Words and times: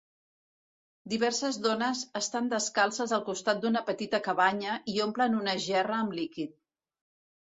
Diverses 1.11 1.57
dones 1.65 1.99
estan 2.19 2.47
descalces 2.53 3.13
al 3.17 3.21
costat 3.27 3.61
d'una 3.65 3.83
petita 3.89 4.21
cabanya 4.29 4.79
i 4.95 4.97
omplen 5.05 5.37
una 5.41 5.55
gerra 5.67 5.99
amb 5.99 6.17
líquid. 6.21 6.57